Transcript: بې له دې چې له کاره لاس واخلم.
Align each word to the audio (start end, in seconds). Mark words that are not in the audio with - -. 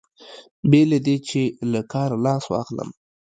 بې 0.69 0.81
له 0.91 0.97
دې 1.05 1.15
چې 1.27 1.41
له 1.71 1.81
کاره 1.91 2.17
لاس 2.25 2.43
واخلم. 2.49 2.89